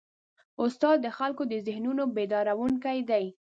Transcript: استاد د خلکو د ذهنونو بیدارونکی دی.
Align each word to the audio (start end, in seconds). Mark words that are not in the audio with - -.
استاد 0.63 0.97
د 1.01 1.07
خلکو 1.17 1.43
د 1.51 1.53
ذهنونو 1.67 2.03
بیدارونکی 2.15 2.99
دی. 3.09 3.25